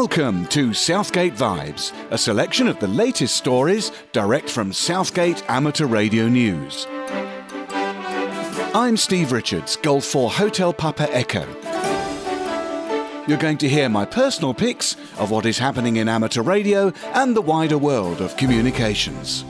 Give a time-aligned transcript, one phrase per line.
[0.00, 6.26] Welcome to Southgate Vibes, a selection of the latest stories direct from Southgate Amateur Radio
[6.26, 6.86] News.
[8.74, 11.46] I'm Steve Richards, Golf 4 Hotel Papa Echo.
[13.28, 17.36] You're going to hear my personal picks of what is happening in amateur radio and
[17.36, 19.44] the wider world of communications.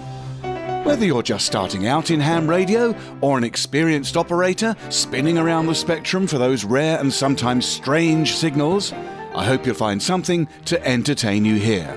[0.82, 5.76] Whether you're just starting out in ham radio or an experienced operator spinning around the
[5.76, 8.92] spectrum for those rare and sometimes strange signals,
[9.34, 11.96] I hope you'll find something to entertain you here.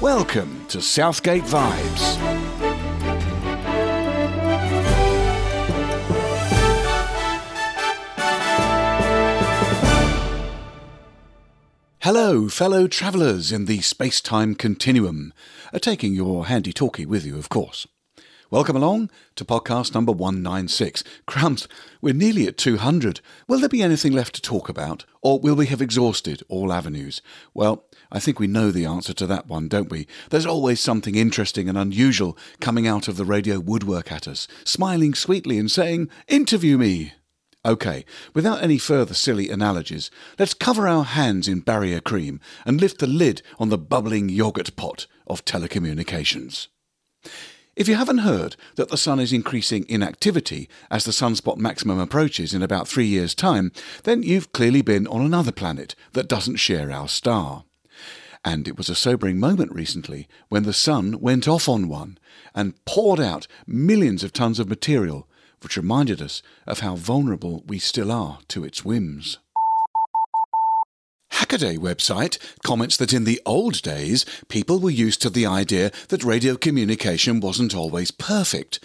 [0.00, 2.16] Welcome to Southgate Vibes.
[12.00, 15.32] Hello, fellow travellers in the space time continuum,
[15.72, 17.86] uh, taking your handy talkie with you, of course.
[18.52, 21.04] Welcome along to podcast number 196.
[21.24, 21.68] Crumbs,
[22.00, 23.20] we're nearly at 200.
[23.46, 27.22] Will there be anything left to talk about, or will we have exhausted all avenues?
[27.54, 30.08] Well, I think we know the answer to that one, don't we?
[30.30, 35.14] There's always something interesting and unusual coming out of the radio woodwork at us, smiling
[35.14, 37.12] sweetly and saying, Interview me!
[37.64, 38.04] OK,
[38.34, 43.06] without any further silly analogies, let's cover our hands in barrier cream and lift the
[43.06, 46.66] lid on the bubbling yoghurt pot of telecommunications.
[47.80, 51.98] If you haven't heard that the Sun is increasing in activity as the sunspot maximum
[51.98, 53.72] approaches in about three years' time,
[54.04, 57.64] then you've clearly been on another planet that doesn't share our star.
[58.44, 62.18] And it was a sobering moment recently when the Sun went off on one
[62.54, 65.26] and poured out millions of tons of material,
[65.62, 69.38] which reminded us of how vulnerable we still are to its whims.
[71.50, 76.22] Hackaday website comments that in the old days, people were used to the idea that
[76.22, 78.78] radio communication wasn't always perfect.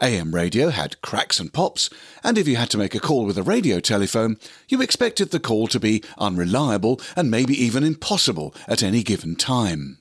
[0.00, 1.90] AM radio had cracks and pops,
[2.22, 4.36] and if you had to make a call with a radio telephone,
[4.68, 9.98] you expected the call to be unreliable and maybe even impossible at any given time.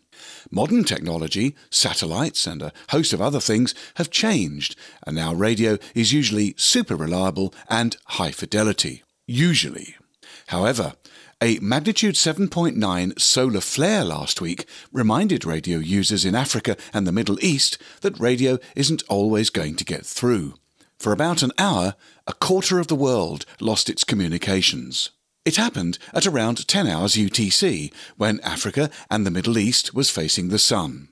[0.52, 4.76] Modern technology, satellites, and a host of other things have changed,
[5.08, 9.02] and now radio is usually super reliable and high fidelity.
[9.26, 9.96] Usually.
[10.48, 10.94] However,
[11.42, 17.44] a magnitude 7.9 solar flare last week reminded radio users in Africa and the Middle
[17.44, 20.54] East that radio isn't always going to get through.
[21.00, 21.96] For about an hour,
[22.28, 25.10] a quarter of the world lost its communications.
[25.44, 30.50] It happened at around 10 hours UTC, when Africa and the Middle East was facing
[30.50, 31.08] the sun.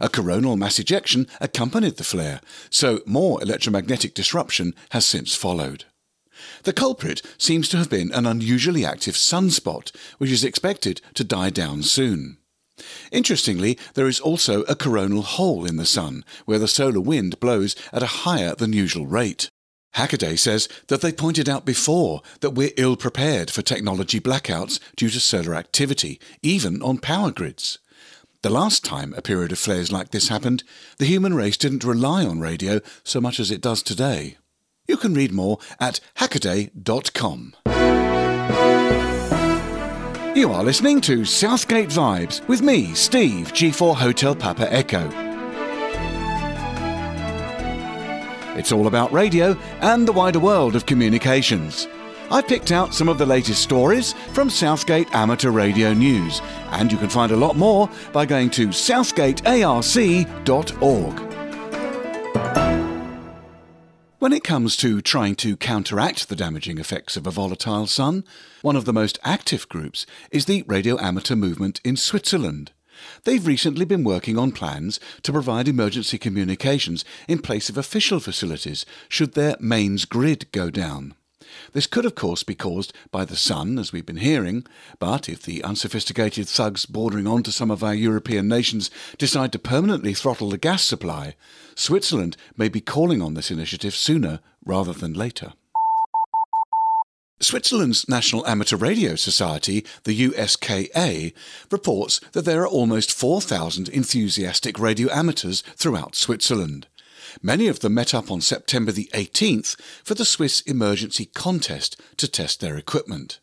[0.00, 2.40] A coronal mass ejection accompanied the flare,
[2.70, 5.84] so more electromagnetic disruption has since followed.
[6.64, 11.50] The culprit seems to have been an unusually active sunspot, which is expected to die
[11.50, 12.38] down soon.
[13.12, 17.76] Interestingly, there is also a coronal hole in the Sun, where the solar wind blows
[17.92, 19.48] at a higher than usual rate.
[19.94, 25.08] Hackaday says that they pointed out before that we're ill prepared for technology blackouts due
[25.08, 27.78] to solar activity, even on power grids.
[28.42, 30.64] The last time a period of flares like this happened,
[30.98, 34.36] the human race didn't rely on radio so much as it does today.
[34.86, 37.54] You can read more at hackaday.com.
[40.36, 45.08] You are listening to Southgate Vibes with me, Steve, G4 Hotel Papa Echo.
[48.58, 51.88] It's all about radio and the wider world of communications.
[52.30, 56.40] I picked out some of the latest stories from Southgate Amateur Radio News,
[56.72, 61.23] and you can find a lot more by going to southgatearc.org.
[64.24, 68.24] When it comes to trying to counteract the damaging effects of a volatile sun,
[68.62, 72.72] one of the most active groups is the radio amateur movement in Switzerland.
[73.24, 78.86] They've recently been working on plans to provide emergency communications in place of official facilities
[79.10, 81.16] should their mains grid go down.
[81.72, 84.66] This could, of course, be caused by the sun, as we've been hearing,
[84.98, 89.58] but if the unsophisticated thugs bordering on to some of our European nations decide to
[89.58, 91.34] permanently throttle the gas supply,
[91.74, 95.52] Switzerland may be calling on this initiative sooner rather than later.
[97.40, 101.34] Switzerland's National Amateur Radio Society, the USKA,
[101.70, 106.86] reports that there are almost 4,000 enthusiastic radio amateurs throughout Switzerland.
[107.42, 112.28] Many of them met up on September the 18th for the Swiss Emergency Contest to
[112.28, 113.40] test their equipment.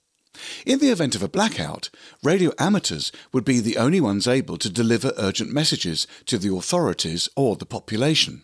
[0.66, 1.90] In the event of a blackout,
[2.24, 7.30] radio amateurs would be the only ones able to deliver urgent messages to the authorities
[7.36, 8.44] or the population.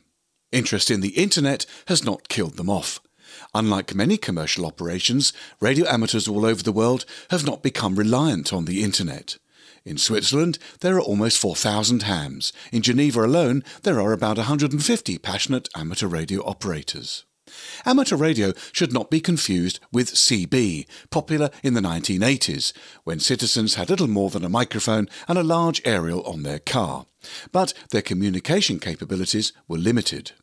[0.51, 2.99] Interest in the internet has not killed them off.
[3.53, 8.65] Unlike many commercial operations, radio amateurs all over the world have not become reliant on
[8.65, 9.38] the internet.
[9.85, 12.53] In Switzerland, there are almost 4,000 hams.
[12.71, 17.25] In Geneva alone, there are about 150 passionate amateur radio operators.
[17.85, 23.89] Amateur radio should not be confused with CB, popular in the 1980s, when citizens had
[23.89, 27.06] little more than a microphone and a large aerial on their car.
[27.51, 30.33] But their communication capabilities were limited.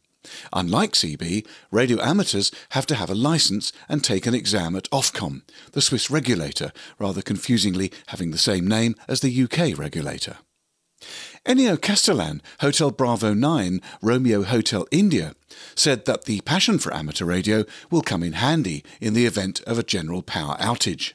[0.53, 5.43] Unlike CB, radio amateurs have to have a license and take an exam at Ofcom,
[5.73, 10.39] the Swiss regulator, rather confusingly having the same name as the UK regulator.
[11.47, 15.35] Ennio Castellan, Hotel Bravo 9, Romeo Hotel India,
[15.75, 19.79] said that the passion for amateur radio will come in handy in the event of
[19.79, 21.13] a general power outage.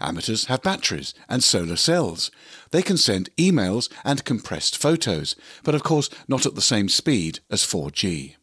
[0.00, 2.30] Amateurs have batteries and solar cells.
[2.70, 7.40] They can send emails and compressed photos, but of course not at the same speed
[7.50, 8.36] as 4G.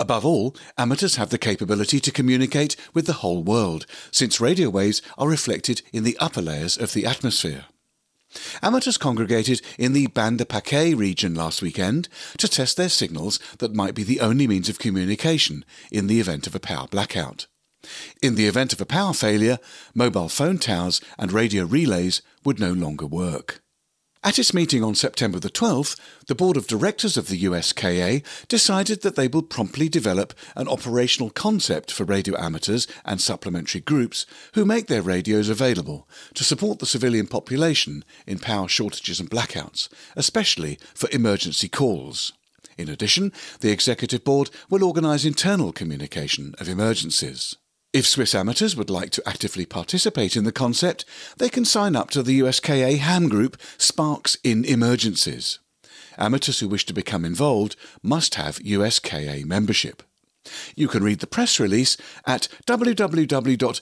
[0.00, 5.02] Above all, amateurs have the capability to communicate with the whole world, since radio waves
[5.18, 7.66] are reflected in the upper layers of the atmosphere.
[8.62, 12.08] Amateurs congregated in the Banda Paquet region last weekend
[12.38, 16.46] to test their signals that might be the only means of communication in the event
[16.46, 17.46] of a power blackout.
[18.22, 19.58] In the event of a power failure,
[19.94, 23.62] mobile phone towers and radio relays would no longer work.
[24.22, 29.00] At its meeting on September the 12th, the board of directors of the USKA decided
[29.00, 34.66] that they will promptly develop an operational concept for radio amateurs and supplementary groups who
[34.66, 40.78] make their radios available to support the civilian population in power shortages and blackouts, especially
[40.94, 42.34] for emergency calls.
[42.76, 47.56] In addition, the executive board will organise internal communication of emergencies.
[47.92, 51.04] If Swiss amateurs would like to actively participate in the concept,
[51.38, 55.58] they can sign up to the USKA ham group Sparks in Emergencies.
[56.16, 60.04] Amateurs who wish to become involved must have USKA membership.
[60.76, 61.96] You can read the press release
[62.26, 63.80] at www.uska.ch.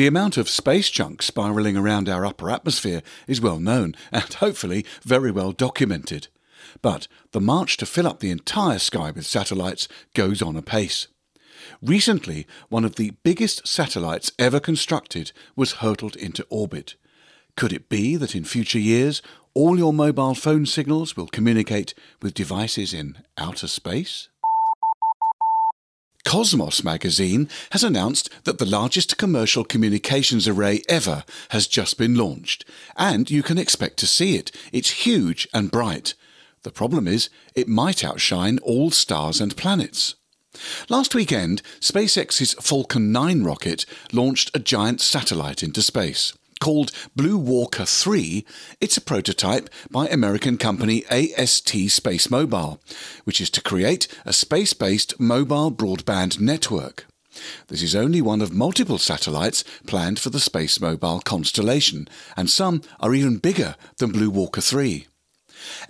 [0.00, 4.86] The amount of space junk spiralling around our upper atmosphere is well known and hopefully
[5.02, 6.28] very well documented.
[6.80, 11.08] But the march to fill up the entire sky with satellites goes on apace.
[11.82, 16.94] Recently, one of the biggest satellites ever constructed was hurtled into orbit.
[17.54, 19.20] Could it be that in future years
[19.52, 21.92] all your mobile phone signals will communicate
[22.22, 24.29] with devices in outer space?
[26.24, 32.64] Cosmos magazine has announced that the largest commercial communications array ever has just been launched,
[32.96, 34.52] and you can expect to see it.
[34.72, 36.14] It's huge and bright.
[36.62, 40.14] The problem is, it might outshine all stars and planets.
[40.88, 46.34] Last weekend, SpaceX's Falcon 9 rocket launched a giant satellite into space.
[46.60, 48.44] Called Blue Walker 3,
[48.82, 52.82] it's a prototype by American company AST Space Mobile,
[53.24, 57.06] which is to create a space based mobile broadband network.
[57.68, 62.06] This is only one of multiple satellites planned for the Space Mobile constellation,
[62.36, 65.06] and some are even bigger than Blue Walker 3.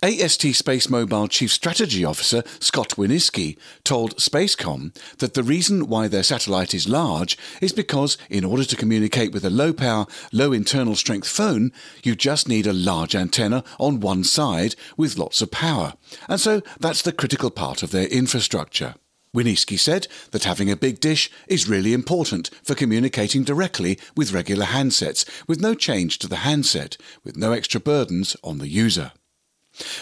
[0.01, 6.23] AST Space Mobile Chief Strategy Officer Scott Wisniewski told Spacecom that the reason why their
[6.23, 10.95] satellite is large is because, in order to communicate with a low power, low internal
[10.95, 11.71] strength phone,
[12.03, 15.93] you just need a large antenna on one side with lots of power.
[16.27, 18.95] And so that's the critical part of their infrastructure.
[19.33, 24.65] Wisniewski said that having a big dish is really important for communicating directly with regular
[24.65, 29.13] handsets, with no change to the handset, with no extra burdens on the user.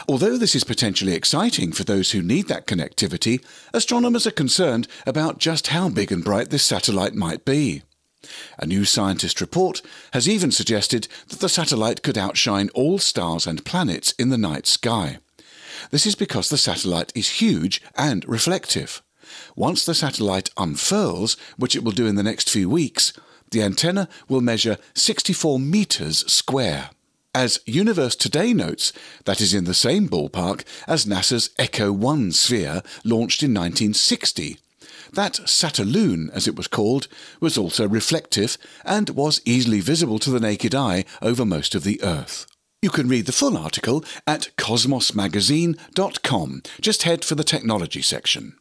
[0.08, 5.38] Although this is potentially exciting for those who need that connectivity, astronomers are concerned about
[5.38, 7.84] just how big and bright this satellite might be.
[8.58, 13.64] A new scientist report has even suggested that the satellite could outshine all stars and
[13.64, 15.20] planets in the night sky.
[15.92, 19.02] This is because the satellite is huge and reflective.
[19.56, 23.14] Once the satellite unfurls, which it will do in the next few weeks,
[23.52, 26.90] the antenna will measure 64 metres square.
[27.36, 28.91] As Universe Today notes,
[29.25, 34.57] that is in the same ballpark as NASA's Echo 1 sphere launched in 1960.
[35.13, 37.07] That Satelloon, as it was called,
[37.39, 42.01] was also reflective and was easily visible to the naked eye over most of the
[42.01, 42.48] Earth.
[42.81, 46.63] You can read the full article at cosmosmagazine.com.
[46.81, 48.55] Just head for the technology section.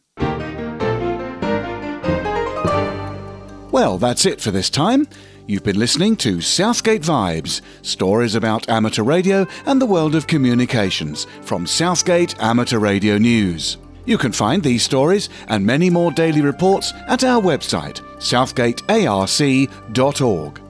[3.71, 5.07] Well, that's it for this time.
[5.49, 11.25] You've been listening to Southgate Vibes, stories about amateur radio and the world of communications
[11.41, 13.77] from Southgate Amateur Radio News.
[14.05, 20.61] You can find these stories and many more daily reports at our website, southgatearc.org.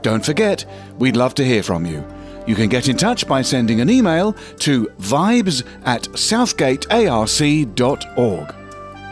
[0.00, 0.64] Don't forget,
[0.98, 2.02] we'd love to hear from you.
[2.46, 8.54] You can get in touch by sending an email to vibes at southgatearc.org.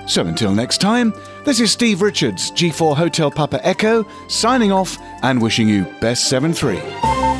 [0.08, 1.12] So until next time,
[1.44, 6.52] this is Steve Richards, G4 Hotel Papa Echo, signing off and wishing you best 7
[6.52, 7.31] 3.